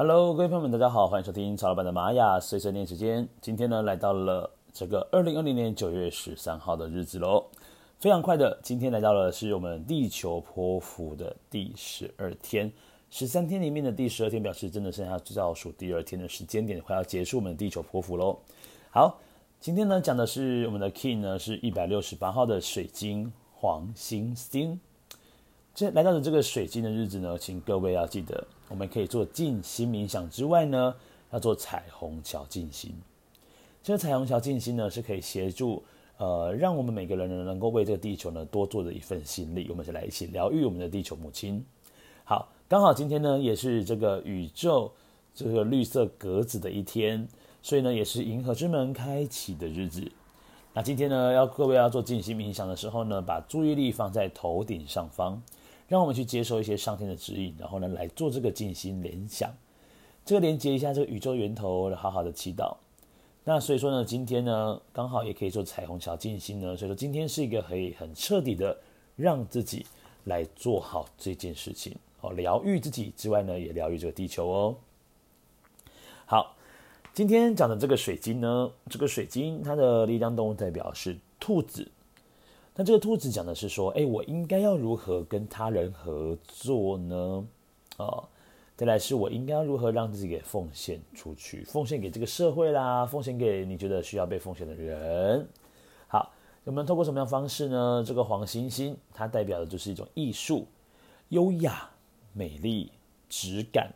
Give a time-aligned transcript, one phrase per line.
[0.00, 3.28] Hello，各位朋友们，大家好，欢迎收听曹老板的玛雅碎碎念时间。
[3.40, 7.46] 今天呢，来到了这个二零二零年九月十三号的日子喽，
[7.98, 12.72] 非常快的，今天来到了是我们地球波符的第十二天，
[13.10, 18.38] 十三天里面的第十二天，表示真的剩下倒数第二天的时间点，快要结束我们的地球波符喽。
[18.90, 19.18] 好，
[19.58, 24.78] 今天呢讲的是我们的 King 呢是一百六十八号的水晶黄星星。
[25.78, 28.44] 这来到了这个水晶的日子呢，请各位要记得。
[28.68, 30.92] 我们可以做静心冥想之外呢，
[31.30, 32.92] 要做彩虹桥静心。
[33.80, 35.80] 这个彩虹桥静心呢，是可以协助
[36.16, 39.68] 呃，让我们每个人呢，能够为这个地球呢多做的一份心力。
[39.70, 41.64] 我们就来一起疗愈我们的地球母亲。
[42.24, 44.90] 好，刚好今天呢，也是这个宇宙
[45.32, 47.28] 这个绿色格子的一天，
[47.62, 50.10] 所以呢，也是银河之门开启的日子。
[50.74, 55.40] 那今天呢，要各位要做静心冥想的时候呢，把注意力放在头顶上方。
[55.88, 59.50] 让我们去接受一些上天的指引，然后呢来做这个静心联想，
[60.22, 62.76] 这个连接一下这个宇宙源头，好好的祈祷。
[63.42, 68.78] 那所以说呢，今天呢刚好也可以做彩虹桥静心呢，所以说今天是一个可以很彻底的
[69.16, 69.86] 让自己
[70.24, 74.76] 来做好这件事情哦，疗愈自己之外呢，也疗愈这个地球哦。
[76.26, 76.54] 好，
[77.14, 81.90] 今天讲的这个水晶呢，这个水晶它的力量动物代表是兔子。
[82.80, 87.44] 那这个兔子讲的是说，哎，我应该要如何跟他人合作呢？
[87.96, 88.22] 哦，
[88.76, 95.44] 再来是我应该要如何让自己给奉献出去，奉献给这个社会啦，奉献给你觉得需要被奉献的人。
[96.06, 96.30] 好，
[96.62, 98.04] 我们透过什么样方式呢？
[98.06, 100.64] 这个黄星星它代表的就是一种艺术、
[101.30, 101.90] 优雅、
[102.32, 102.92] 美丽、
[103.28, 103.92] 质感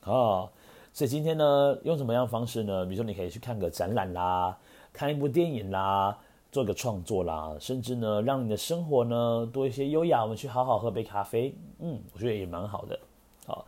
[0.00, 0.50] 啊、哦。
[0.92, 2.84] 所以今天呢，用什么样方式呢？
[2.84, 4.58] 比如说，你可以去看个展览啦，
[4.92, 6.18] 看一部电影啦。
[6.50, 10.22] 做个创作啦，甚至呢，让你的生活呢多一些优雅。
[10.22, 12.98] 我们去好好喝杯咖啡，嗯，我觉得也蛮好的。
[13.46, 13.66] 好，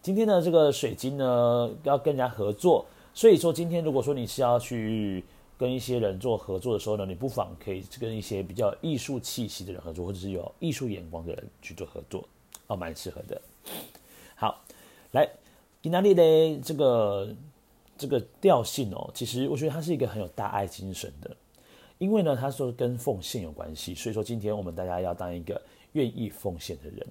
[0.00, 5.22] 今天的这个水晶呢，要跟人家合作，所以说今天如果说你是要去
[5.58, 12.26] 跟一些人做合作的时候呢，你不妨可以跟一些比较艺术气息的人合作，或者是有艺术眼光的人去做合作，
[12.68, 13.40] 哦，蛮适合的。
[14.34, 14.62] 好，
[15.12, 15.28] 来，
[15.82, 17.28] 意大利的这个
[17.98, 21.30] 这个调性哦，其实我觉得它是一个很有大爱精神的。
[22.04, 25.58] 因为呢，他说跟奉献有关系，所以说今天我们大家要当一个
[25.92, 27.06] 愿意奉献的人，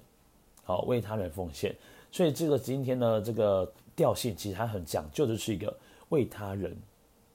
[0.62, 1.74] 好，为他人奉献。
[2.12, 5.76] 所以这个今天呢，这个调性其实它很讲究的是一个
[6.10, 6.76] 为他人，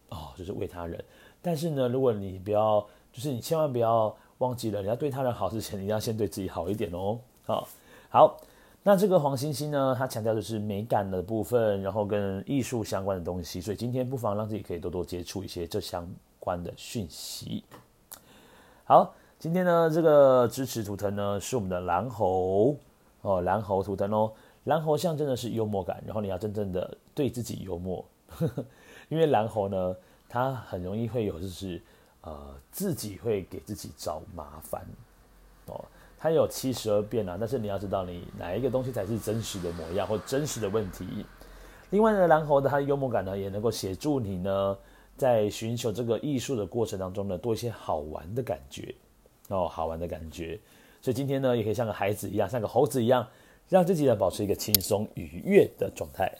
[0.07, 1.03] 哦，就是为他人。
[1.41, 2.79] 但是呢，如果你不要，
[3.11, 7.19] 就是你千万不要忘记了，你要对他人好之前，你要先对自己好一点哦。
[7.43, 7.67] 好，
[8.09, 8.37] 好，
[8.83, 13.59] 那这个黄星星呢，它强调的是美感的部分，然后跟艺术相关的东西。
[13.59, 16.09] 所以今天不妨让自己可以多多接触一些这项。
[16.39, 17.63] 关的讯息。
[18.85, 22.75] 好，今天呢，这个支持图腾呢是我们的蓝猴
[23.21, 24.31] 哦，蓝猴图腾哦，
[24.63, 28.03] 蓝猴象征的是幽默感，然后你要真正的对自己幽默，
[29.09, 29.95] 因为蓝猴呢，
[30.27, 31.79] 它很容易会有就是
[32.21, 34.83] 呃自己会给自己找麻烦
[35.67, 35.85] 哦，
[36.17, 41.25] 它有七十二变啊，但是你要知道你哪一个东西才是真实的模样或真实的问题。
[41.91, 44.77] 另外呢，蓝猴的它的幽默感呢，也能够协助你呢。
[45.19, 48.95] 在寻求这个艺术的过程当中呢，多一些好玩的感觉
[49.49, 50.57] 哦，好玩的感觉。
[51.01, 53.27] 所以今天呢，也可以像个孩子一样，像个猴子一样，
[53.67, 56.33] 让自己呢保持一个轻松愉悦的状态。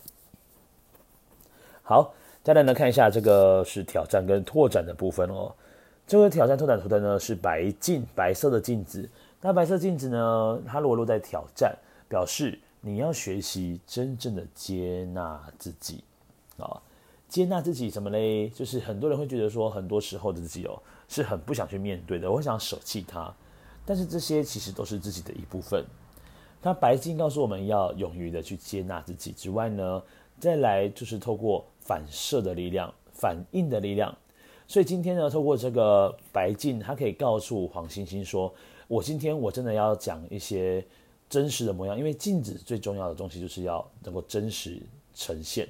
[1.84, 5.54] 好，再来呢看一下这个是挑战跟拓展的部分哦。
[6.08, 9.10] 这个挑战拓展图的呢是白镜，白色的镜子。
[9.42, 16.04] 那白色镜子呢，它如果落在挑战，表示你要学习真正的接纳自己
[16.58, 16.82] 啊。
[17.30, 18.50] 接纳自己什么嘞？
[18.50, 23.32] 就是很多人会觉得说，很多时候的自己哦，是很不想去面对的，我想舍弃它。
[23.86, 25.86] 但是这些其实都是自己的一部分。
[26.62, 30.02] 那白镜告诉我们要勇于的去接纳自己之外呢，
[30.40, 34.18] 再来就是透过反射的力量、反应的力量。
[34.68, 38.54] 所以今天呢，透过这个白镜，它可以告诉黄星星说：
[38.88, 40.86] 我今天我真的要讲一些
[41.30, 44.82] 真实的模样，因为镜子最重要的东西就是要能够真实
[45.14, 45.68] 呈现。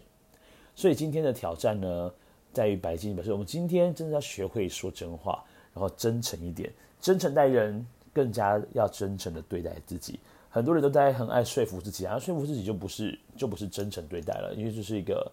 [0.80, 2.10] 所以今天的挑战呢，
[2.54, 5.44] 在于白金表示我们今天真的要学会说真话，
[5.74, 6.72] 然后真诚一点，
[7.02, 10.18] 真诚待人，更加要真诚的对待自己。
[10.50, 15.30] 很多人都在很爱说服自己啊，说服自己就不是就不是真诚对待了，因为这是一个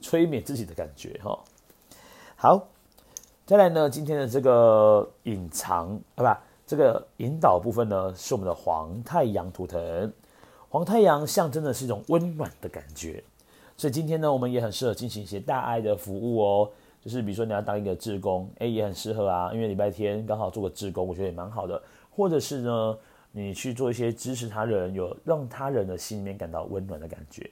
[0.00, 1.38] 催眠自己的感觉哈。
[2.34, 2.66] 好，
[3.44, 10.10] 再来呢，今天的这个隐藏啊，不，这个引导部分呢，是我们的黄太阳图腾。
[10.70, 13.22] 黄太阳象征的是一种温暖的感觉。
[13.76, 16.70] 所以今天呢，我们也很适合进行一些大爱的服务哦。
[17.02, 19.52] 就是比如说你要当一个志工，诶，也很适合啊。
[19.52, 21.80] 因为礼拜天刚好做个志工，我觉得也蛮好的。
[22.10, 22.98] 或者是呢，
[23.30, 27.48] 你去做一些支持他人，有让他人的心里面感到温暖的感觉。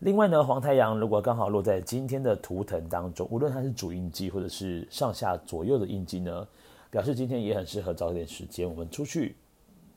[0.00, 6.48] 另外呢，黄太阳如果刚好落在今天的图腾当中，无论它是主印记或者是上下左右的印记呢，
[6.90, 9.36] 表示今天也很适合找点时间，我们出去，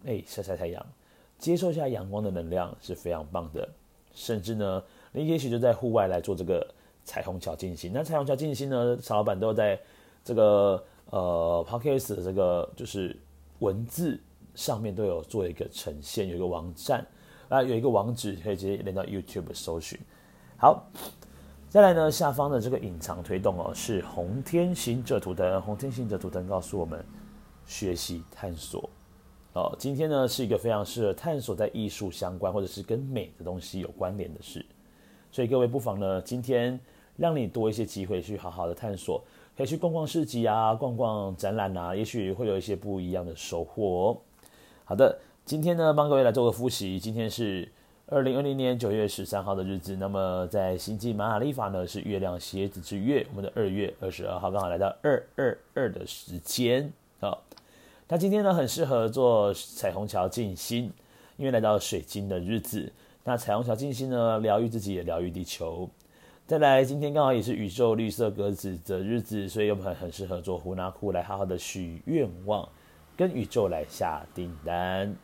[0.05, 0.85] 哎，晒晒太阳，
[1.39, 3.67] 接受一下阳光的能量是非常棒的。
[4.13, 6.65] 甚至呢，你也许就在户外来做这个
[7.03, 7.91] 彩虹桥静心。
[7.93, 9.79] 那彩虹桥静心呢，曹老板都在
[10.23, 13.15] 这个呃 Podcast 的这个就是
[13.59, 14.19] 文字
[14.55, 17.05] 上面都有做一个呈现，有一个网站。
[17.49, 19.99] 啊，有一个网址可以直接连到 YouTube 搜寻。
[20.55, 20.85] 好，
[21.67, 25.61] 再来呢，下方的这个隐藏推动哦，是红天行者图腾。
[25.61, 27.03] 红天行者图腾告诉我们，
[27.65, 28.89] 学习探索
[29.53, 29.75] 哦。
[29.77, 34.65] 今天呢，是一个非常适合探索在艺术相关或者是跟美的东西有关联的事。
[35.31, 36.79] 所以各位不妨呢，今天
[37.17, 39.23] 让你多一些机会去好好的探索，
[39.55, 44.17] 可以去逛逛市集啊，逛逛展览啊，也许会有一些不一样的收获哦。
[44.85, 45.17] 好的。
[45.43, 46.99] 今天呢，帮各位来做个复习。
[46.99, 47.67] 今天是
[48.05, 49.95] 二零二零年九月十三号的日子。
[49.95, 57.35] 那么在星际玛雅历法呢，是月亮蝎子之月，我们的二月二十二号刚好来到二二二的时间啊。
[58.11, 60.91] 那今天呢，很适合做彩虹桥静心，
[61.37, 62.91] 因为来到水晶的日子。
[63.23, 65.89] 那彩虹桥静心呢，疗愈自己也疗愈地球。
[66.45, 72.67] 再来，今天刚好也是宇宙绿色鸽子的日子，所以我们很很适合做胡纳库来好好的许愿望，
[73.15, 75.15] 跟宇宙来下订单。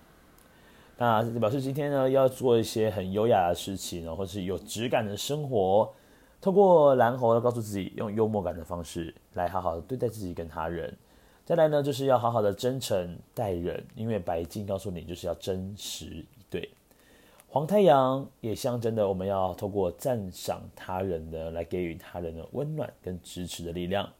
[0.97, 5.93] 那表示今天呢，要做一些很优雅的事情，或是有质感的生活。
[6.39, 10.97] 透过蓝猴要告诉自己，用幽默感的方式来好好的对待自己跟他人。
[11.47, 16.69] 再来呢，就是要好好的真诚待人，因为白金告诉你，就是要真实以对。
[17.47, 24.11] 黄太阳也象征的，我们要透过赞赏他人的，来给予他人的温暖跟支持的力量。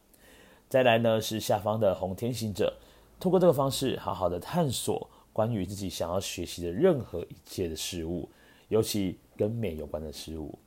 [0.70, 2.72] 再来呢，是下方的红天行者，
[3.20, 5.06] 透过这个方式，好好的探索。
[5.34, 8.26] 关于自己想要学习的任何一切的事物，
[8.68, 10.58] 尤其跟美有关的事物。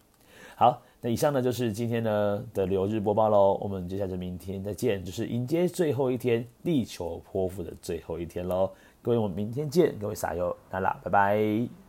[0.62, 3.58] 好，那以上呢就是今天呢的留日播报喽。
[3.60, 8.70] 我们接下来明天再见，就是迎接最后一天地球泼妇的最后一天喽。
[9.02, 9.98] 各位，我们明天见。
[9.98, 11.81] 各位撒优那拉，拜拜。